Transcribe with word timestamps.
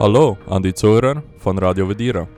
Hallo 0.00 0.38
an 0.46 0.62
die 0.62 0.72
Zuhörer 0.72 1.24
von 1.38 1.58
Radio 1.58 1.88
Vedira. 1.88 2.28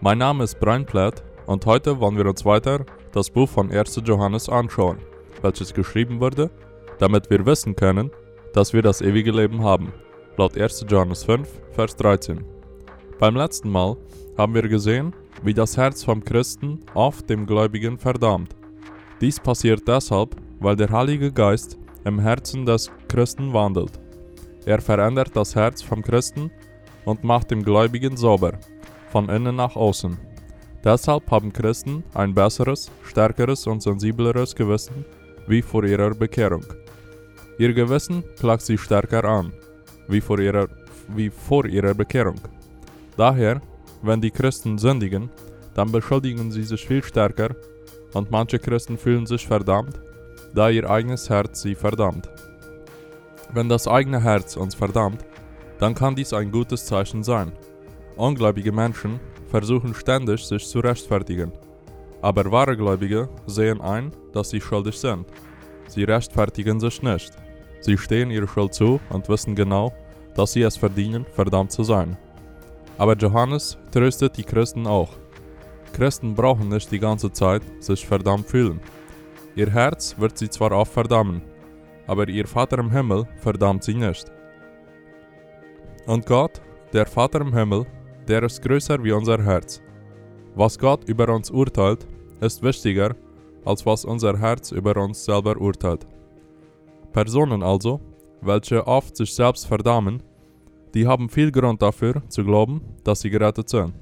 Mein 0.00 0.16
Name 0.16 0.44
ist 0.44 0.58
Brian 0.58 0.86
Platt 0.86 1.22
und 1.44 1.66
heute 1.66 2.00
wollen 2.00 2.16
wir 2.16 2.24
uns 2.24 2.46
weiter 2.46 2.86
das 3.12 3.28
Buch 3.28 3.46
von 3.46 3.70
1. 3.70 4.00
Johannes 4.06 4.48
anschauen, 4.48 4.96
welches 5.42 5.74
geschrieben 5.74 6.18
wurde, 6.18 6.50
damit 6.98 7.28
wir 7.28 7.44
wissen 7.44 7.76
können, 7.76 8.10
dass 8.54 8.72
wir 8.72 8.80
das 8.80 9.02
ewige 9.02 9.32
Leben 9.32 9.62
haben, 9.62 9.92
laut 10.38 10.56
1. 10.56 10.86
Johannes 10.88 11.22
5, 11.24 11.46
Vers 11.72 11.94
13. 11.96 12.42
Beim 13.18 13.36
letzten 13.36 13.68
Mal 13.68 13.98
haben 14.38 14.54
wir 14.54 14.66
gesehen, 14.66 15.12
wie 15.42 15.52
das 15.52 15.76
Herz 15.76 16.02
vom 16.02 16.24
Christen 16.24 16.80
oft 16.94 17.28
dem 17.28 17.44
Gläubigen 17.44 17.98
verdammt. 17.98 18.56
Dies 19.20 19.38
passiert 19.38 19.86
deshalb, 19.86 20.36
weil 20.58 20.74
der 20.74 20.88
Heilige 20.88 21.30
Geist 21.30 21.78
im 22.04 22.18
Herzen 22.18 22.64
des 22.64 22.90
Christen 23.08 23.52
wandelt. 23.52 24.00
Er 24.64 24.80
verändert 24.80 25.30
das 25.34 25.54
Herz 25.54 25.82
vom 25.82 26.00
Christen 26.00 26.50
und 27.04 27.24
macht 27.24 27.50
den 27.50 27.62
Gläubigen 27.62 28.16
sauber, 28.16 28.52
von 29.10 29.28
innen 29.28 29.56
nach 29.56 29.76
außen. 29.76 30.18
Deshalb 30.84 31.30
haben 31.30 31.52
Christen 31.52 32.04
ein 32.14 32.34
besseres, 32.34 32.90
stärkeres 33.04 33.66
und 33.66 33.82
sensibleres 33.82 34.54
Gewissen 34.54 35.04
wie 35.46 35.62
vor 35.62 35.84
ihrer 35.84 36.14
Bekehrung. 36.14 36.64
Ihr 37.58 37.74
Gewissen 37.74 38.24
klagt 38.38 38.62
sie 38.62 38.78
stärker 38.78 39.24
an, 39.24 39.52
wie 40.08 40.20
vor 40.20 40.38
ihrer, 40.38 40.68
wie 41.08 41.28
vor 41.28 41.66
ihrer 41.66 41.92
Bekehrung. 41.92 42.40
Daher, 43.16 43.60
wenn 44.02 44.20
die 44.20 44.30
Christen 44.30 44.78
sündigen, 44.78 45.28
dann 45.74 45.92
beschuldigen 45.92 46.50
sie 46.50 46.62
sich 46.62 46.86
viel 46.86 47.02
stärker 47.02 47.54
und 48.14 48.30
manche 48.30 48.58
Christen 48.58 48.96
fühlen 48.96 49.26
sich 49.26 49.46
verdammt, 49.46 50.00
da 50.54 50.70
ihr 50.70 50.88
eigenes 50.88 51.28
Herz 51.28 51.62
sie 51.62 51.74
verdammt. 51.74 52.28
Wenn 53.52 53.68
das 53.68 53.86
eigene 53.86 54.22
Herz 54.22 54.56
uns 54.56 54.74
verdammt, 54.74 55.24
dann 55.80 55.94
kann 55.94 56.14
dies 56.14 56.32
ein 56.32 56.52
gutes 56.52 56.84
Zeichen 56.84 57.24
sein. 57.24 57.52
Ungläubige 58.16 58.70
Menschen 58.70 59.18
versuchen 59.50 59.94
ständig, 59.94 60.44
sich 60.44 60.68
zu 60.68 60.80
rechtfertigen. 60.80 61.52
Aber 62.22 62.52
wahre 62.52 62.76
Gläubige 62.76 63.28
sehen 63.46 63.80
ein, 63.80 64.12
dass 64.32 64.50
sie 64.50 64.60
schuldig 64.60 64.98
sind. 64.98 65.26
Sie 65.88 66.04
rechtfertigen 66.04 66.78
sich 66.78 67.02
nicht. 67.02 67.32
Sie 67.80 67.96
stehen 67.96 68.30
ihre 68.30 68.46
Schuld 68.46 68.74
zu 68.74 69.00
und 69.08 69.28
wissen 69.28 69.54
genau, 69.54 69.92
dass 70.34 70.52
sie 70.52 70.62
es 70.62 70.76
verdienen, 70.76 71.24
verdammt 71.34 71.72
zu 71.72 71.82
sein. 71.82 72.16
Aber 72.98 73.16
Johannes 73.16 73.78
tröstet 73.90 74.36
die 74.36 74.44
Christen 74.44 74.86
auch. 74.86 75.08
Christen 75.94 76.34
brauchen 76.34 76.68
nicht 76.68 76.92
die 76.92 76.98
ganze 76.98 77.32
Zeit 77.32 77.62
sich 77.80 78.06
verdammt 78.06 78.46
fühlen. 78.46 78.80
Ihr 79.56 79.70
Herz 79.70 80.14
wird 80.18 80.36
sie 80.36 80.50
zwar 80.50 80.72
oft 80.72 80.92
verdammen, 80.92 81.40
aber 82.06 82.28
ihr 82.28 82.46
Vater 82.46 82.78
im 82.78 82.90
Himmel 82.90 83.26
verdammt 83.40 83.82
sie 83.82 83.94
nicht. 83.94 84.30
Und 86.10 86.26
Gott, 86.26 86.60
der 86.92 87.06
Vater 87.06 87.40
im 87.40 87.54
Himmel, 87.54 87.86
der 88.26 88.42
ist 88.42 88.60
größer 88.62 89.00
wie 89.04 89.12
unser 89.12 89.40
Herz. 89.44 89.80
Was 90.56 90.76
Gott 90.76 91.08
über 91.08 91.28
uns 91.28 91.52
urteilt, 91.52 92.04
ist 92.40 92.64
wichtiger, 92.64 93.14
als 93.64 93.86
was 93.86 94.04
unser 94.04 94.36
Herz 94.36 94.72
über 94.72 94.96
uns 94.96 95.24
selber 95.24 95.56
urteilt. 95.56 96.04
Personen 97.12 97.62
also, 97.62 98.00
welche 98.40 98.84
oft 98.88 99.16
sich 99.16 99.32
selbst 99.32 99.68
verdammen, 99.68 100.20
die 100.94 101.06
haben 101.06 101.28
viel 101.28 101.52
Grund 101.52 101.80
dafür 101.80 102.20
zu 102.28 102.42
glauben, 102.42 102.80
dass 103.04 103.20
sie 103.20 103.30
gerettet 103.30 103.68
sind. 103.68 103.94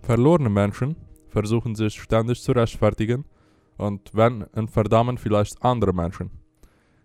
Verlorene 0.00 0.48
Menschen 0.48 0.96
versuchen 1.28 1.74
sich 1.74 2.00
ständig 2.00 2.40
zu 2.42 2.52
rechtfertigen 2.52 3.26
und 3.76 4.12
wenn 4.14 4.44
und 4.44 4.70
verdammen 4.70 5.18
vielleicht 5.18 5.62
andere 5.62 5.92
Menschen. 5.92 6.30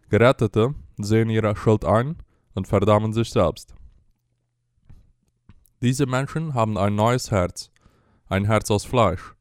Gerettete 0.10 0.74
sehen 0.98 1.30
ihre 1.30 1.58
Schuld 1.58 1.84
ein 1.84 2.16
und 2.56 2.68
verdammen 2.68 3.14
sich 3.14 3.30
selbst. 3.30 3.76
Diese 5.82 6.08
Menschen 6.08 6.54
haben 6.54 6.78
ein 6.78 6.96
neues 6.96 7.30
Herz, 7.30 7.70
ein 8.28 8.46
Herz 8.46 8.72
aus 8.72 8.86
Fleisch, 8.86 9.36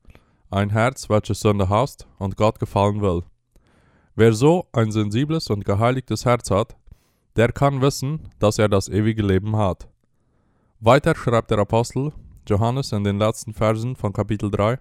ein 0.50 0.70
Herz, 0.70 1.08
welches 1.08 1.40
Sünde 1.40 1.68
hasst 1.68 2.06
und 2.18 2.36
Gott 2.36 2.58
gefallen 2.58 3.00
will. 3.00 3.22
Wer 4.16 4.32
so 4.34 4.66
ein 4.72 4.92
sensibles 4.92 5.48
und 5.48 5.64
geheiligtes 5.64 6.24
Herz 6.24 6.50
hat, 6.50 6.76
der 7.36 7.50
kann 7.50 7.80
wissen, 7.80 8.28
dass 8.38 8.58
er 8.58 8.68
das 8.68 8.88
ewige 8.88 9.22
Leben 9.22 9.56
hat. 9.56 9.88
Weiter 10.80 11.14
schreibt 11.16 11.50
der 11.50 11.58
Apostel 11.58 12.12
Johannes 12.46 12.92
in 12.92 13.04
den 13.04 13.18
letzten 13.18 13.54
Versen 13.54 13.96
von 13.96 14.12
Kapitel 14.12 14.50
3, 14.50 14.78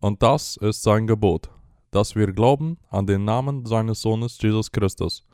und 0.00 0.22
das 0.22 0.56
ist 0.58 0.82
sein 0.82 1.06
Gebot, 1.06 1.48
dass 1.90 2.14
wir 2.14 2.30
glauben 2.32 2.76
an 2.90 3.06
den 3.06 3.24
Namen 3.24 3.64
seines 3.64 4.02
Sohnes 4.02 4.36
Jesus 4.40 4.70
Christus 4.70 5.26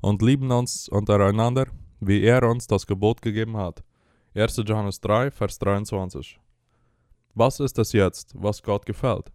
und 0.00 0.22
lieben 0.22 0.50
uns 0.50 0.88
untereinander, 0.88 1.66
wie 2.00 2.22
er 2.22 2.42
uns 2.42 2.66
das 2.66 2.86
Gebot 2.86 3.22
gegeben 3.22 3.56
hat. 3.56 3.82
1. 4.34 4.62
Johannes 4.66 5.00
3, 5.00 5.30
Vers 5.30 5.58
23. 5.58 6.38
Was 7.34 7.60
ist 7.60 7.78
es 7.78 7.92
jetzt, 7.92 8.34
was 8.34 8.62
Gott 8.62 8.86
gefällt? 8.86 9.32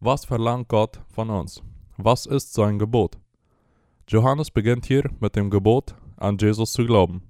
Was 0.00 0.24
verlangt 0.24 0.68
Gott 0.68 1.00
von 1.08 1.30
uns? 1.30 1.62
Was 1.96 2.26
ist 2.26 2.54
sein 2.54 2.78
Gebot? 2.78 3.18
Johannes 4.08 4.50
beginnt 4.50 4.86
hier 4.86 5.10
mit 5.20 5.36
dem 5.36 5.50
Gebot, 5.50 5.94
an 6.16 6.36
Jesus 6.38 6.72
zu 6.72 6.84
glauben. 6.84 7.22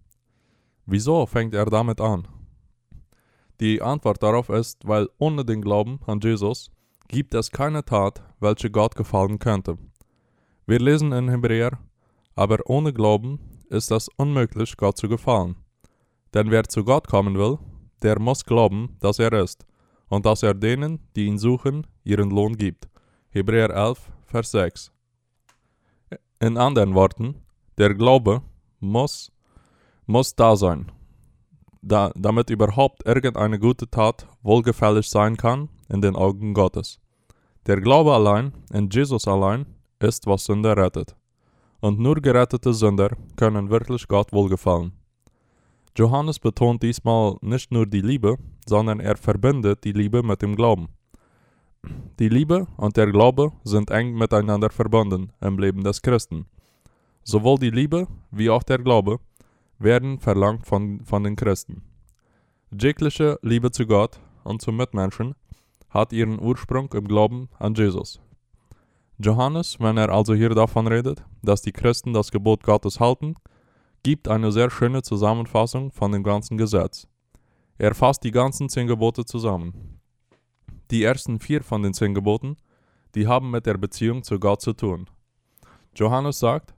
Wieso 0.87 1.27
fängt 1.27 1.55
er 1.55 1.67
damit 1.67 2.01
an? 2.01 2.27
Die 3.61 3.83
Antwort 3.83 4.23
darauf 4.23 4.49
ist, 4.49 4.87
weil 4.89 5.09
ohne 5.19 5.45
den 5.45 5.61
Glauben 5.61 6.01
an 6.07 6.21
Jesus 6.21 6.71
gibt 7.09 7.35
es 7.35 7.51
keine 7.51 7.85
Tat, 7.85 8.23
welche 8.41 8.71
Gott 8.71 8.95
gefallen 8.95 9.39
könnte. 9.39 9.77
Wir 10.67 10.79
lesen 10.79 11.13
in 11.13 11.29
Hebräer 11.29 11.79
aber 12.41 12.59
ohne 12.65 12.95
Glauben 12.95 13.39
ist 13.69 13.91
es 13.91 14.09
unmöglich, 14.17 14.75
Gott 14.79 14.97
zu 14.97 15.11
gefallen. 15.11 15.57
Denn 16.33 16.51
wer 16.51 16.65
zu 16.65 16.85
Gott 16.85 17.07
kommen 17.07 17.37
will, 17.37 17.59
der 18.01 18.19
muss 18.19 18.47
glauben, 18.47 18.97
dass 19.01 19.19
er 19.19 19.35
ist, 19.35 19.67
und 20.09 20.25
dass 20.25 20.43
er 20.43 20.55
denen, 20.55 21.01
die 21.15 21.27
ihn 21.27 21.37
suchen, 21.37 21.87
ihren 22.03 22.31
Lohn 22.31 22.57
gibt. 22.57 22.89
Hebräer 23.29 23.69
11, 23.69 24.11
Vers 24.25 24.53
6. 24.53 24.91
In 26.41 26.57
anderen 26.57 26.95
Worten, 26.95 27.35
der 27.77 27.95
Glaube 27.95 28.41
muss, 28.79 29.31
muss 30.07 30.35
da 30.35 30.57
sein, 30.57 30.91
da, 31.83 32.11
damit 32.17 32.49
überhaupt 32.49 33.05
irgendeine 33.05 33.59
gute 33.59 33.91
Tat 33.91 34.27
wohlgefällig 34.43 35.11
sein 35.11 35.37
kann 35.37 35.69
in 35.91 36.01
den 36.01 36.17
Augen 36.17 36.55
Gottes. 36.55 37.01
Der 37.67 37.83
Glaube 37.83 38.15
allein, 38.15 38.55
in 38.73 38.89
Jesus 38.89 39.29
allein, 39.29 39.67
ist, 39.99 40.27
was 40.27 40.47
Sünde 40.47 40.75
rettet 40.75 41.20
und 41.81 41.99
nur 41.99 42.17
gerettete 42.17 42.73
Sünder 42.75 43.17
können 43.37 43.71
wirklich 43.71 44.07
Gott 44.09 44.33
wohlgefallen. 44.33 44.93
Johannes 45.97 46.39
betont 46.39 46.83
diesmal 46.83 47.37
nicht 47.41 47.73
nur 47.73 47.87
die 47.87 48.01
Liebe, 48.01 48.37
sondern 48.67 49.01
er 49.01 49.17
verbindet 49.17 49.85
die 49.85 49.93
Liebe 49.93 50.23
mit 50.23 50.41
dem 50.43 50.55
Glauben. 50.55 50.89
Die 52.19 52.29
Liebe 52.29 52.67
und 52.77 52.97
der 52.97 53.07
Glaube 53.11 53.53
sind 53.65 53.91
eng 53.91 54.15
miteinander 54.15 54.71
verbunden 54.71 55.33
im 55.41 55.59
Leben 55.59 55.83
des 55.83 56.03
Christen. 56.03 56.47
Sowohl 57.25 57.59
die 57.59 57.71
Liebe 57.71 58.07
wie 58.31 58.51
auch 58.51 58.63
der 58.63 58.79
Glaube 58.79 59.19
werden 59.79 60.19
verlangt 60.19 60.67
von, 60.67 61.01
von 61.05 61.25
den 61.25 61.37
Christen. 61.37 61.83
Jegliche 62.71 63.39
Liebe 63.43 63.71
zu 63.71 63.87
Gott 63.87 64.21
und 64.45 64.63
zu 64.63 64.73
Mitmenschen 64.73 65.35
hat 65.89 66.13
ihren 66.13 66.41
Ursprung 66.41 66.93
im 66.93 67.09
Glauben 67.09 67.49
an 67.59 67.75
Jesus. 67.75 68.21
Johannes, 69.23 69.79
wenn 69.79 69.99
er 69.99 70.09
also 70.09 70.33
hier 70.33 70.49
davon 70.49 70.87
redet, 70.87 71.23
dass 71.43 71.61
die 71.61 71.73
Christen 71.73 72.15
das 72.15 72.31
Gebot 72.31 72.63
Gottes 72.63 73.01
halten, 73.01 73.35
gibt 74.03 74.29
eine 74.29 74.51
sehr 74.51 74.71
schöne 74.71 75.03
Zusammenfassung 75.03 75.93
von 75.93 76.13
dem 76.13 76.23
ganzen 76.23 76.57
Gesetz. 76.57 77.07
Er 77.77 77.95
fasst 77.95 78.25
die 78.25 78.31
ganzen 78.31 78.71
zehn 78.71 78.87
Gebote 78.87 79.27
zusammen. 79.27 80.01
Die 80.91 81.05
ersten 81.05 81.39
vier 81.39 81.63
von 81.63 81.83
den 81.83 81.93
zehn 81.93 82.15
Geboten, 82.15 82.57
die 83.15 83.29
haben 83.29 83.51
mit 83.51 83.67
der 83.67 83.77
Beziehung 83.77 84.23
zu 84.23 84.41
Gott 84.41 84.63
zu 84.63 84.73
tun. 84.73 85.11
Johannes 85.95 86.39
sagt, 86.39 86.75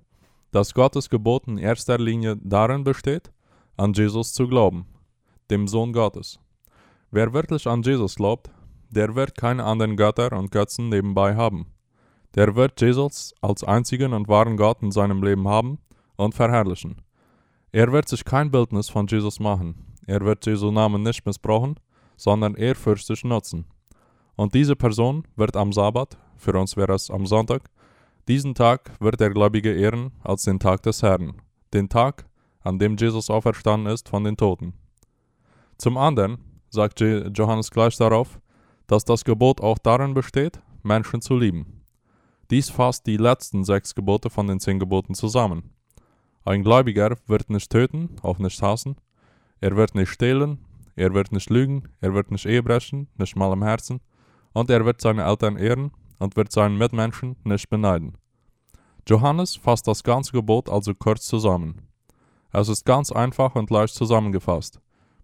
dass 0.51 0.75
Gottes 0.75 1.09
Gebot 1.11 1.47
in 1.47 1.59
erster 1.59 1.97
Linie 1.97 2.37
darin 2.43 2.83
besteht, 2.83 3.31
an 3.77 3.93
Jesus 3.93 4.33
zu 4.33 4.49
glauben, 4.49 4.87
dem 5.49 5.69
Sohn 5.69 5.93
Gottes. 5.93 6.41
Wer 7.13 7.33
wirklich 7.33 7.69
an 7.69 7.83
Jesus 7.83 8.17
glaubt, 8.17 8.51
der 8.91 9.15
wird 9.15 9.37
keine 9.37 9.63
anderen 9.63 9.97
Götter 9.97 10.33
und 10.33 10.51
Götzen 10.51 10.89
nebenbei 10.89 11.37
haben. 11.37 11.67
Der 12.35 12.55
wird 12.57 12.81
Jesus 12.81 13.35
als 13.41 13.63
einzigen 13.63 14.13
und 14.13 14.29
wahren 14.29 14.57
Gott 14.57 14.83
in 14.83 14.91
seinem 14.91 15.23
Leben 15.23 15.47
haben 15.49 15.79
und 16.17 16.35
verherrlichen. 16.35 17.03
Er 17.73 17.93
wird 17.93 18.09
sich 18.09 18.25
kein 18.25 18.51
Bildnis 18.51 18.89
von 18.89 19.07
Jesus 19.07 19.41
machen. 19.41 19.97
Er 20.07 20.21
wird 20.23 20.47
Jesu 20.47 20.71
Namen 20.71 21.03
nicht 21.03 21.25
missbrauchen, 21.27 21.79
sondern 22.17 22.55
ehrfürchtig 22.55 23.25
nutzen. 23.25 23.67
Und 24.37 24.55
diese 24.55 24.77
Person 24.77 25.25
wird 25.37 25.57
am 25.57 25.73
Sabbat, 25.73 26.17
für 26.37 26.53
uns 26.59 26.77
wäre 26.77 26.95
es 26.95 27.11
am 27.11 27.27
Sonntag, 27.27 27.71
diesen 28.29 28.55
Tag 28.55 28.93
wird 29.01 29.21
der 29.21 29.31
Gläubige 29.31 29.73
ehren 29.75 30.13
als 30.23 30.45
den 30.45 30.59
Tag 30.59 30.83
des 30.83 31.03
Herrn, 31.03 31.35
den 31.75 31.89
Tag, 31.89 32.27
an 32.61 32.79
dem 32.79 32.97
Jesus 32.97 33.31
auferstanden 33.31 33.93
ist 33.93 34.09
von 34.09 34.25
den 34.25 34.37
Toten. 34.37 34.75
Zum 35.77 35.97
anderen 35.97 36.39
sagt 36.71 37.01
Johannes 37.01 37.71
gleich 37.71 37.97
darauf, 37.97 38.41
dass 38.87 39.05
das 39.05 39.25
Gebot 39.25 39.61
auch 39.61 39.79
darin 39.79 40.15
besteht, 40.15 40.61
Menschen 40.83 41.21
zu 41.21 41.37
lieben. 41.37 41.82
Dies 42.53 42.69
fasst 42.69 43.07
die 43.07 43.17
letzten 43.17 43.65
sechs 43.65 43.95
Gebote 43.95 44.29
von 44.29 44.47
den 44.47 44.61
zehn 44.61 44.79
Geboten 44.79 45.15
zusammen. 45.15 45.71
Ein 46.45 46.63
Gläubiger 46.63 47.17
wird 47.27 47.49
nicht 47.49 47.71
töten, 47.71 48.17
auch 48.21 48.37
nicht 48.37 48.61
hassen. 48.61 48.97
Er 49.63 49.75
wird 49.75 49.95
nicht 49.95 50.11
stehlen, 50.11 50.59
er 50.95 51.15
wird 51.15 51.33
nicht 51.33 51.49
lügen, 51.49 51.89
er 52.03 52.13
wird 52.13 52.31
nicht 52.31 52.45
Ehebrechen, 52.45 53.09
nicht 53.17 53.37
mal 53.37 53.55
im 53.55 53.63
Herzen, 53.63 54.03
und 54.53 54.69
er 54.69 54.85
wird 54.85 55.01
seine 55.01 55.25
Eltern 55.25 55.57
ehren 55.57 55.93
und 56.19 56.37
wird 56.37 56.53
seinen 56.53 56.77
Mitmenschen 56.77 57.37
nicht 57.43 57.71
beneiden. 57.71 58.19
Johannes 59.09 59.57
fasst 59.57 59.89
das 59.89 60.05
ganze 60.05 60.33
Gebot 60.33 60.69
also 60.69 60.95
kurz 60.95 61.25
zusammen. 61.25 61.89
Es 62.53 62.69
ist 62.69 62.85
ganz 62.85 63.11
einfach 63.11 63.55
und 63.55 63.71
leicht 63.71 63.95
zusammengefasst. 63.95 64.79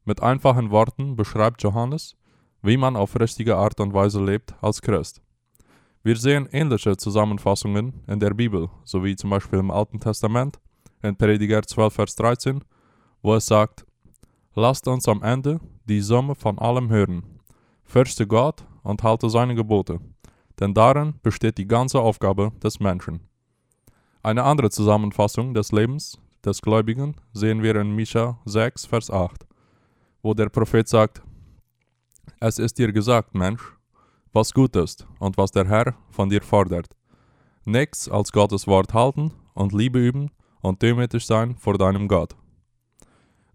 Mit 0.06 0.22
einfachen 0.22 0.70
Worten 0.70 1.14
beschreibt 1.14 1.62
Johannes, 1.62 2.16
wie 2.62 2.78
man 2.78 2.96
auf 2.96 3.20
richtige 3.20 3.58
Art 3.58 3.80
und 3.80 3.92
Weise 3.92 4.24
lebt 4.24 4.54
als 4.62 4.80
Christ. 4.80 5.20
Wir 6.08 6.16
sehen 6.16 6.48
ähnliche 6.52 6.96
Zusammenfassungen 6.96 7.92
in 8.06 8.18
der 8.18 8.30
Bibel, 8.30 8.70
sowie 8.82 9.14
zum 9.14 9.28
Beispiel 9.28 9.58
im 9.58 9.70
Alten 9.70 10.00
Testament, 10.00 10.58
in 11.02 11.14
Prediger 11.14 11.60
12, 11.60 11.92
Vers 11.92 12.16
13, 12.16 12.64
wo 13.20 13.34
es 13.34 13.44
sagt, 13.44 13.84
Lasst 14.54 14.88
uns 14.88 15.06
am 15.06 15.22
Ende 15.22 15.60
die 15.84 16.00
Summe 16.00 16.34
von 16.34 16.58
allem 16.58 16.88
hören. 16.88 17.24
Fürchte 17.84 18.26
Gott 18.26 18.64
und 18.82 19.02
halte 19.02 19.28
seine 19.28 19.54
Gebote, 19.54 20.00
denn 20.58 20.72
darin 20.72 21.12
besteht 21.22 21.58
die 21.58 21.68
ganze 21.68 22.00
Aufgabe 22.00 22.52
des 22.62 22.80
Menschen. 22.80 23.20
Eine 24.22 24.44
andere 24.44 24.70
Zusammenfassung 24.70 25.52
des 25.52 25.72
Lebens 25.72 26.18
des 26.42 26.62
Gläubigen 26.62 27.16
sehen 27.34 27.62
wir 27.62 27.76
in 27.76 27.94
Micha 27.94 28.38
6, 28.46 28.86
Vers 28.86 29.10
8, 29.10 29.46
wo 30.22 30.32
der 30.32 30.48
Prophet 30.48 30.88
sagt, 30.88 31.20
Es 32.40 32.58
ist 32.58 32.78
dir 32.78 32.94
gesagt, 32.94 33.34
Mensch, 33.34 33.77
was 34.32 34.52
gut 34.52 34.76
ist 34.76 35.06
und 35.18 35.36
was 35.36 35.50
der 35.50 35.66
Herr 35.66 35.94
von 36.10 36.28
dir 36.28 36.42
fordert. 36.42 36.88
Nichts 37.64 38.08
als 38.08 38.32
Gottes 38.32 38.66
Wort 38.66 38.94
halten 38.94 39.32
und 39.54 39.72
Liebe 39.72 39.98
üben 39.98 40.30
und 40.60 40.82
demütig 40.82 41.24
sein 41.26 41.56
vor 41.56 41.76
deinem 41.76 42.08
Gott. 42.08 42.36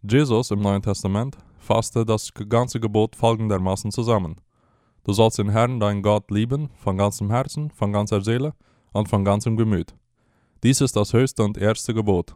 Jesus 0.02 0.52
im 0.52 0.60
Neuen 0.60 0.82
Testament 0.82 1.38
fasste 1.58 2.06
das 2.06 2.34
ganze 2.34 2.80
Gebot 2.80 3.16
folgendermaßen 3.16 3.92
zusammen. 3.92 4.36
Du 5.04 5.14
sollst 5.14 5.40
den 5.40 5.50
Herrn, 5.50 5.80
deinen 5.80 6.02
Gott, 6.02 6.30
lieben, 6.32 6.70
von 6.76 6.98
ganzem 6.98 7.30
Herzen, 7.30 7.72
von 7.72 7.92
ganzer 7.92 8.22
Seele 8.22 8.54
und 8.92 9.10
von 9.10 9.26
ganzem 9.26 9.58
Gemüt. 9.58 9.94
Dies 10.64 10.82
ist 10.82 10.96
das 10.96 11.14
höchste 11.14 11.44
und 11.44 11.58
erste 11.58 11.94
Gebot. 11.94 12.36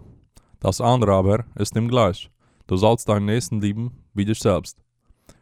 Das 0.60 0.82
andere 0.82 1.14
aber 1.14 1.46
ist 1.56 1.76
ihm 1.76 1.88
gleich. 1.88 2.30
Du 2.68 2.76
sollst 2.76 3.08
deinen 3.08 3.26
Nächsten 3.26 3.62
lieben 3.62 4.04
wie 4.14 4.26
dich 4.26 4.40
selbst. 4.40 4.78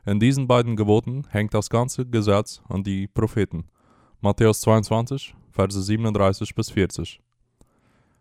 In 0.05 0.19
diesen 0.19 0.47
beiden 0.47 0.75
Geboten 0.75 1.23
hängt 1.29 1.53
das 1.53 1.69
ganze 1.69 2.05
Gesetz 2.05 2.61
und 2.67 2.85
die 2.85 3.07
Propheten. 3.07 3.65
Matthäus 4.21 4.61
22, 4.61 5.35
Verse 5.51 5.81
37 5.81 6.53
bis 6.55 6.71
40. 6.71 7.21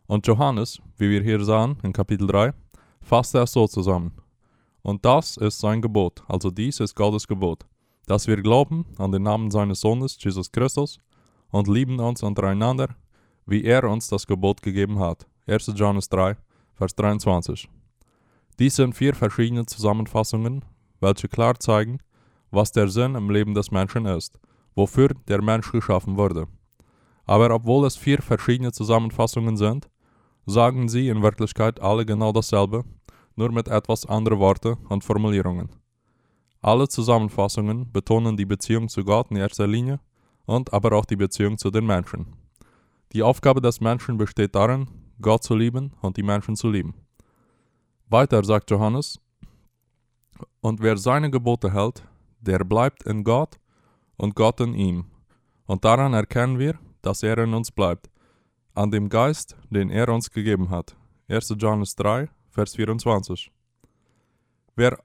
Und 0.07 0.27
Johannes, 0.27 0.81
wie 0.99 1.11
wir 1.11 1.23
hier 1.23 1.43
sahen 1.45 1.79
in 1.83 1.93
Kapitel 1.93 2.27
3, 2.27 2.53
fasst 3.01 3.35
er 3.35 3.47
so 3.47 3.67
zusammen. 3.67 4.13
Und 4.83 5.05
das 5.05 5.37
ist 5.39 5.61
sein 5.61 5.81
Gebot, 5.81 6.23
also 6.29 6.51
dies 6.51 6.81
ist 6.81 6.95
Gottes 6.95 7.27
Gebot, 7.27 7.65
dass 8.07 8.27
wir 8.27 8.37
glauben 8.37 8.85
an 8.99 9.13
den 9.13 9.23
Namen 9.23 9.51
seines 9.51 9.81
Sohnes, 9.81 10.19
Jesus 10.21 10.53
Christus, 10.53 10.99
und 11.51 11.69
lieben 11.69 12.01
uns 12.01 12.23
untereinander, 12.23 12.95
wie 13.47 13.65
er 13.65 13.85
uns 13.85 14.09
das 14.09 14.27
Gebot 14.27 14.61
gegeben 14.61 14.99
hat. 14.99 15.27
1. 15.47 15.73
Johannes 15.75 16.09
3, 16.09 16.37
Vers 16.75 16.95
23. 16.97 17.69
Dies 18.59 18.77
sind 18.77 18.95
vier 18.95 19.15
verschiedene 19.15 19.65
Zusammenfassungen, 19.65 20.65
welche 21.05 21.29
klar 21.29 21.61
zeigen, 21.61 21.99
was 22.51 22.73
der 22.73 22.89
Sinn 22.89 23.15
im 23.15 23.31
Leben 23.31 23.55
des 23.55 23.71
Menschen 23.71 24.07
ist, 24.07 24.41
wofür 24.75 25.11
der 25.29 25.43
Mensch 25.43 25.71
geschaffen 25.71 26.17
wurde. 26.17 26.47
Aber 27.27 27.55
obwohl 27.55 27.87
es 27.87 27.97
vier 27.97 28.21
verschiedene 28.21 28.73
Zusammenfassungen 28.73 29.57
sind, 29.57 29.89
sagen 30.47 30.89
sie 30.89 31.09
in 31.09 31.23
Wirklichkeit 31.23 31.81
alle 31.81 32.05
genau 32.05 32.33
dasselbe, 32.33 32.85
nur 33.37 33.53
mit 33.53 33.69
etwas 33.69 34.07
anderen 34.07 34.39
Worte 34.39 34.77
und 34.89 35.05
Formulierungen. 35.05 35.69
Alle 36.61 36.89
Zusammenfassungen 36.89 37.93
betonen 37.93 38.37
die 38.37 38.47
Beziehung 38.47 38.89
zu 38.89 39.05
Gott 39.05 39.31
in 39.31 39.37
erster 39.37 39.67
Linie 39.67 40.01
und 40.47 40.73
aber 40.73 40.93
auch 40.93 41.05
die 41.05 41.17
Beziehung 41.17 41.59
zu 41.59 41.71
den 41.71 41.87
Menschen. 41.87 42.27
Die 43.13 43.23
Aufgabe 43.23 43.61
des 43.61 43.81
Menschen 43.81 44.17
besteht 44.17 44.55
darin, 44.55 44.89
Gott 45.21 45.45
zu 45.45 45.55
lieben 45.55 45.93
und 46.01 46.17
die 46.17 46.23
Menschen 46.23 46.57
zu 46.57 46.71
lieben. 46.71 46.95
Weiter 48.09 48.43
sagt 48.45 48.71
Johannes, 48.71 49.21
und 50.65 50.81
wer 50.81 50.97
seine 50.97 51.31
Gebote 51.31 51.75
hält, 51.75 52.03
der 52.41 52.65
bleibt 52.65 53.03
in 53.03 53.23
Gott 53.23 53.59
und 54.17 54.35
Gott 54.35 54.61
in 54.61 54.73
ihm. 54.73 55.05
Und 55.67 55.85
daran 55.85 56.15
erkennen 56.15 56.59
wir, 56.59 56.79
dass 57.03 57.23
er 57.23 57.37
in 57.37 57.53
uns 57.53 57.71
bleibt, 57.71 58.09
an 58.73 58.91
dem 58.91 59.11
Geist, 59.11 59.57
den 59.69 59.91
er 59.91 60.09
uns 60.09 60.31
gegeben 60.31 60.71
hat. 60.71 60.97
1. 61.29 61.55
Johannes 61.59 61.95
3, 61.97 62.31
Vers 62.49 62.77
24. 62.77 63.53
Wer, 64.75 64.99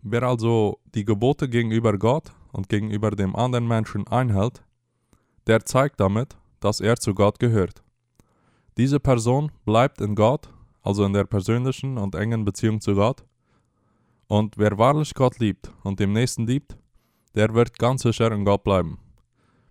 wer 0.00 0.22
also 0.22 0.78
die 0.94 1.04
Gebote 1.04 1.50
gegenüber 1.50 1.98
Gott 1.98 2.32
und 2.52 2.70
gegenüber 2.70 3.10
dem 3.10 3.36
anderen 3.36 3.68
Menschen 3.68 4.06
einhält, 4.06 4.64
der 5.48 5.66
zeigt 5.66 6.00
damit, 6.00 6.38
dass 6.60 6.80
er 6.80 6.96
zu 6.96 7.12
Gott 7.14 7.38
gehört. 7.38 7.82
Diese 8.78 9.00
Person 9.00 9.52
bleibt 9.66 10.00
in 10.00 10.14
Gott, 10.14 10.48
also 10.80 11.04
in 11.04 11.12
der 11.12 11.24
persönlichen 11.24 11.98
und 11.98 12.14
engen 12.14 12.46
Beziehung 12.46 12.80
zu 12.80 12.94
Gott. 12.94 13.22
Und 14.32 14.56
wer 14.56 14.78
wahrlich 14.78 15.12
Gott 15.12 15.40
liebt 15.40 15.70
und 15.82 16.00
dem 16.00 16.14
Nächsten 16.14 16.46
liebt, 16.46 16.78
der 17.34 17.52
wird 17.52 17.78
ganz 17.78 18.00
sicher 18.00 18.32
in 18.32 18.46
Gott 18.46 18.64
bleiben. 18.64 18.98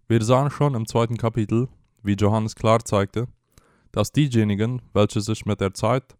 Wir 0.07 0.23
sahen 0.23 0.51
schon 0.51 0.75
im 0.75 0.85
zweiten 0.85 1.17
Kapitel, 1.17 1.67
wie 2.03 2.13
Johannes 2.13 2.53
klar 2.53 2.85
zeigte, 2.85 3.27
dass 3.91 4.11
diejenigen, 4.11 4.83
welche 4.93 5.19
sich 5.19 5.47
mit 5.47 5.61
der 5.61 5.73
Zeit 5.73 6.15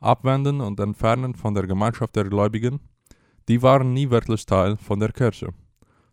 abwenden 0.00 0.60
und 0.60 0.80
entfernen 0.80 1.36
von 1.36 1.54
der 1.54 1.68
Gemeinschaft 1.68 2.16
der 2.16 2.24
Gläubigen, 2.24 2.80
die 3.46 3.62
waren 3.62 3.92
nie 3.92 4.10
wirklich 4.10 4.44
Teil 4.44 4.76
von 4.76 4.98
der 4.98 5.12
Kirche. 5.12 5.54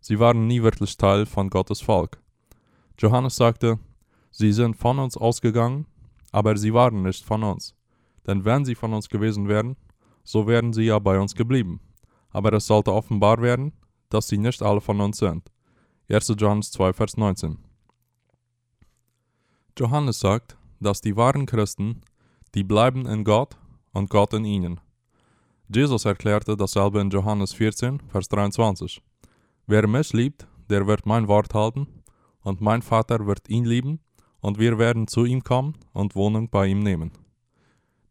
Sie 0.01 0.19
waren 0.19 0.45
nie 0.45 0.61
wirklich 0.61 0.95
Teil 0.97 1.25
von 1.25 1.49
Gottes 1.49 1.81
Volk. 1.81 2.21
Johannes 2.99 3.37
sagte, 3.37 3.79
sie 4.29 4.51
sind 4.51 4.75
von 4.75 4.99
uns 4.99 5.17
ausgegangen, 5.17 5.87
aber 6.31 6.57
sie 6.57 6.75
waren 6.75 7.01
nicht 7.01 7.25
von 7.25 7.41
uns. 7.41 7.73
Denn 8.27 8.45
wenn 8.45 8.65
sie 8.65 8.75
von 8.75 8.93
uns 8.93 9.09
gewesen 9.09 9.47
wären, 9.47 9.75
so 10.25 10.47
wären 10.47 10.73
sie 10.73 10.83
ja 10.83 10.99
bei 10.99 11.17
uns 11.17 11.35
geblieben. 11.35 11.79
Aber 12.31 12.51
es 12.51 12.67
sollte 12.67 12.91
offenbar 12.91 13.41
werden, 13.41 13.71
dass 14.09 14.27
sie 14.27 14.37
nicht 14.37 14.61
alle 14.61 14.81
von 14.81 14.99
uns 14.99 15.19
sind. 15.19 15.49
1. 16.09 16.33
Johannes 16.37 16.71
2, 16.71 16.91
Vers 16.91 17.15
19. 17.15 17.57
Johannes 19.77 20.19
sagt, 20.19 20.57
dass 20.79 21.01
die 21.01 21.15
wahren 21.15 21.45
Christen, 21.45 22.01
die 22.53 22.63
bleiben 22.63 23.05
in 23.05 23.23
Gott 23.23 23.57
und 23.93 24.09
Gott 24.09 24.33
in 24.33 24.45
ihnen. 24.45 24.81
Jesus 25.73 26.05
erklärte 26.05 26.55
dasselbe 26.55 27.01
in 27.01 27.09
Johannes 27.09 27.53
14, 27.53 28.01
Vers 28.07 28.29
23. 28.29 29.01
Wer 29.67 29.87
mich 29.87 30.13
liebt, 30.13 30.47
der 30.69 30.85
wird 30.85 31.05
mein 31.05 31.27
Wort 31.27 31.53
halten, 31.53 31.87
und 32.41 32.61
mein 32.61 32.83
Vater 32.83 33.25
wird 33.25 33.49
ihn 33.49 33.65
lieben, 33.65 33.99
und 34.39 34.59
wir 34.59 34.77
werden 34.77 35.07
zu 35.07 35.25
ihm 35.25 35.43
kommen 35.43 35.73
und 35.93 36.15
Wohnung 36.15 36.49
bei 36.49 36.67
ihm 36.67 36.79
nehmen. 36.79 37.11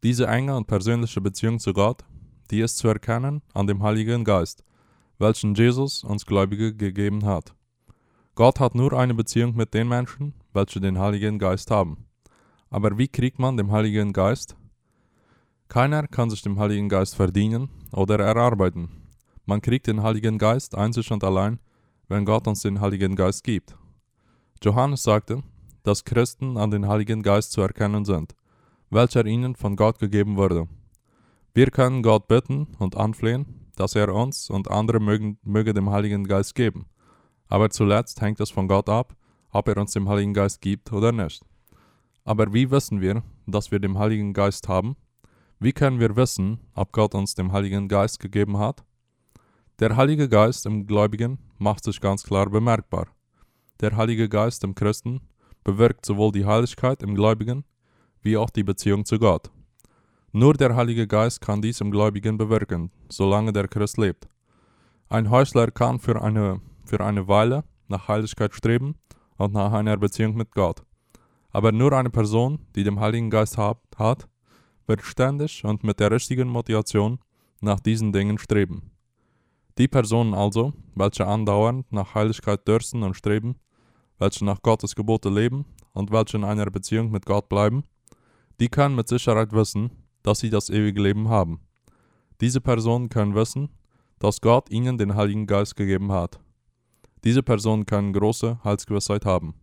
Diese 0.03 0.27
enge 0.27 0.55
und 0.55 0.67
persönliche 0.67 1.21
Beziehung 1.21 1.59
zu 1.59 1.73
Gott, 1.73 2.03
die 2.51 2.61
ist 2.61 2.77
zu 2.77 2.87
erkennen 2.87 3.41
an 3.53 3.67
dem 3.67 3.81
Heiligen 3.81 4.23
Geist, 4.23 4.63
welchen 5.17 5.55
Jesus 5.55 6.03
uns 6.03 6.25
Gläubige 6.25 6.75
gegeben 6.75 7.25
hat. 7.25 7.55
Gott 8.35 8.59
hat 8.59 8.75
nur 8.75 8.93
eine 8.93 9.13
Beziehung 9.13 9.55
mit 9.55 9.73
den 9.73 9.87
Menschen, 9.87 10.33
welche 10.53 10.81
den 10.81 10.99
Heiligen 10.99 11.39
Geist 11.39 11.71
haben. 11.71 12.05
Aber 12.69 12.97
wie 12.97 13.07
kriegt 13.07 13.39
man 13.39 13.57
den 13.57 13.71
Heiligen 13.71 14.11
Geist? 14.11 14.55
Keiner 15.69 16.07
kann 16.07 16.29
sich 16.29 16.41
dem 16.41 16.59
Heiligen 16.59 16.89
Geist 16.89 17.15
verdienen 17.15 17.69
oder 17.91 18.19
erarbeiten. 18.19 18.89
Man 19.45 19.61
kriegt 19.61 19.87
den 19.87 20.03
Heiligen 20.03 20.37
Geist 20.37 20.75
einzig 20.75 21.11
und 21.11 21.23
allein, 21.23 21.59
wenn 22.07 22.25
Gott 22.25 22.47
uns 22.47 22.61
den 22.61 22.81
Heiligen 22.81 23.15
Geist 23.15 23.43
gibt. 23.43 23.75
Johannes 24.61 25.03
sagte, 25.03 25.43
dass 25.83 26.03
Christen 26.03 26.57
an 26.57 26.71
den 26.71 26.87
Heiligen 26.87 27.23
Geist 27.23 27.51
zu 27.51 27.61
erkennen 27.61 28.05
sind, 28.05 28.35
welcher 28.89 29.25
ihnen 29.25 29.55
von 29.55 29.75
Gott 29.75 29.99
gegeben 29.99 30.37
wurde. 30.37 30.67
Wir 31.53 31.71
können 31.71 32.03
Gott 32.03 32.27
bitten 32.27 32.67
und 32.79 32.97
anflehen, 32.97 33.71
dass 33.75 33.95
er 33.95 34.13
uns 34.13 34.49
und 34.49 34.69
andere 34.69 34.99
mögen, 34.99 35.37
möge 35.43 35.73
dem 35.73 35.89
Heiligen 35.89 36.25
Geist 36.25 36.55
geben 36.55 36.85
aber 37.47 37.69
zuletzt 37.69 38.21
hängt 38.21 38.39
es 38.39 38.49
von 38.49 38.67
Gott 38.67 38.89
ab, 38.89 39.15
ob 39.51 39.67
er 39.67 39.77
uns 39.77 39.93
den 39.93 40.07
Heiligen 40.09 40.33
Geist 40.33 40.61
gibt 40.61 40.91
oder 40.91 41.11
nicht. 41.11 41.43
Aber 42.23 42.53
wie 42.53 42.71
wissen 42.71 43.01
wir, 43.01 43.23
dass 43.45 43.71
wir 43.71 43.79
den 43.79 43.97
Heiligen 43.97 44.33
Geist 44.33 44.67
haben? 44.67 44.95
Wie 45.59 45.71
können 45.71 45.99
wir 45.99 46.15
wissen, 46.15 46.59
ob 46.73 46.91
Gott 46.91 47.13
uns 47.15 47.35
den 47.35 47.51
Heiligen 47.51 47.87
Geist 47.87 48.19
gegeben 48.19 48.57
hat? 48.57 48.83
Der 49.79 49.95
Heilige 49.95 50.27
Geist 50.27 50.65
im 50.65 50.87
Gläubigen 50.87 51.37
macht 51.57 51.83
sich 51.83 52.01
ganz 52.01 52.23
klar 52.23 52.49
bemerkbar. 52.49 53.07
Der 53.81 53.95
Heilige 53.95 54.27
Geist 54.27 54.63
im 54.63 54.73
Christen 54.73 55.21
bewirkt 55.63 56.05
sowohl 56.05 56.31
die 56.31 56.45
Heiligkeit 56.45 57.03
im 57.03 57.13
Gläubigen 57.15 57.63
wie 58.25 58.35
auch 58.35 58.49
die 58.49 58.63
Beziehung 58.63 59.05
zu 59.05 59.17
Gott. 59.17 59.49
Nur 60.33 60.55
der 60.55 60.75
Heilige 60.75 61.07
Geist 61.07 61.39
kann 61.39 61.61
dies 61.61 61.79
im 61.79 61.91
Gläubigen 61.91 62.37
bewirken, 62.37 62.91
solange 63.07 63.53
der 63.53 63.69
Christ 63.69 63.97
lebt. 63.97 64.27
Ein 65.07 65.29
Häusler 65.29 65.71
kann 65.71 65.99
für 65.99 66.21
eine 66.21 66.59
für 66.85 66.99
eine 66.99 67.27
Weile 67.27 67.63
nach 67.87 68.07
Heiligkeit 68.07 68.53
streben 68.53 68.95
und 69.37 69.53
nach 69.53 69.71
einer 69.73 69.97
Beziehung 69.97 70.35
mit 70.35 70.51
Gott. 70.51 70.83
Aber 71.51 71.71
nur 71.71 71.93
eine 71.93 72.09
Person, 72.09 72.59
die 72.75 72.83
den 72.83 72.99
Heiligen 72.99 73.29
Geist 73.29 73.57
hat, 73.57 74.27
wird 74.87 75.01
ständig 75.01 75.63
und 75.65 75.83
mit 75.83 75.99
der 75.99 76.11
richtigen 76.11 76.47
Motivation 76.47 77.19
nach 77.61 77.79
diesen 77.79 78.11
Dingen 78.11 78.37
streben. 78.37 78.91
Die 79.77 79.87
Personen 79.87 80.33
also, 80.33 80.73
welche 80.95 81.25
andauernd 81.25 81.91
nach 81.91 82.13
Heiligkeit 82.13 82.67
dürsten 82.67 83.03
und 83.03 83.15
streben, 83.15 83.55
welche 84.19 84.45
nach 84.45 84.61
Gottes 84.61 84.95
Gebote 84.95 85.29
leben 85.29 85.65
und 85.93 86.11
welche 86.11 86.37
in 86.37 86.43
einer 86.43 86.65
Beziehung 86.67 87.11
mit 87.11 87.25
Gott 87.25 87.49
bleiben, 87.49 87.83
die 88.59 88.69
können 88.69 88.95
mit 88.95 89.07
Sicherheit 89.07 89.51
wissen, 89.53 89.91
dass 90.23 90.39
sie 90.39 90.49
das 90.49 90.69
ewige 90.69 91.01
Leben 91.01 91.29
haben. 91.29 91.59
Diese 92.41 92.61
Personen 92.61 93.09
können 93.09 93.35
wissen, 93.35 93.69
dass 94.19 94.41
Gott 94.41 94.71
ihnen 94.71 94.97
den 94.97 95.15
Heiligen 95.15 95.45
Geist 95.45 95.75
gegeben 95.75 96.11
hat. 96.11 96.39
Diese 97.23 97.43
Personen 97.43 97.85
können 97.85 98.13
große 98.13 98.59
Heilsgewissheit 98.63 99.25
haben. 99.25 99.55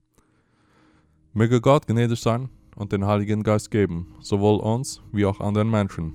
Möge 1.32 1.60
Gott 1.60 1.86
gnädig 1.86 2.20
sein 2.20 2.48
und 2.76 2.92
den 2.92 3.06
Heiligen 3.06 3.42
Geist 3.42 3.70
geben, 3.70 4.14
sowohl 4.20 4.60
uns 4.60 5.02
wie 5.12 5.24
auch 5.24 5.40
anderen 5.40 5.70
Menschen. 5.70 6.14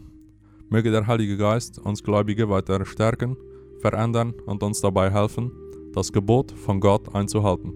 Möge 0.69 0.91
der 0.91 1.07
Heilige 1.07 1.37
Geist 1.37 1.79
uns 1.79 2.03
Gläubige 2.03 2.49
weiter 2.49 2.85
stärken, 2.85 3.37
verändern 3.79 4.33
und 4.45 4.61
uns 4.63 4.81
dabei 4.81 5.09
helfen, 5.11 5.51
das 5.93 6.11
Gebot 6.11 6.51
von 6.51 6.79
Gott 6.79 7.13
einzuhalten. 7.15 7.73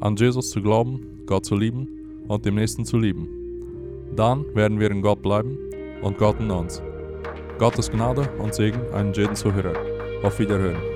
An 0.00 0.16
Jesus 0.16 0.50
zu 0.50 0.62
glauben, 0.62 1.24
Gott 1.26 1.44
zu 1.44 1.56
lieben 1.56 2.24
und 2.28 2.44
dem 2.44 2.54
Nächsten 2.54 2.84
zu 2.84 2.96
lieben. 2.98 3.43
Dann 4.16 4.54
werden 4.54 4.78
wir 4.78 4.90
in 4.90 5.02
Gott 5.02 5.22
bleiben 5.22 5.58
und 6.02 6.18
Gott 6.18 6.38
in 6.38 6.50
uns. 6.50 6.80
Gottes 7.58 7.90
Gnade 7.90 8.28
und 8.38 8.54
Segen 8.54 8.80
einen 8.92 9.12
jeden 9.12 9.34
Zuhörer. 9.34 9.74
Auf 10.22 10.38
Wiederhören. 10.38 10.93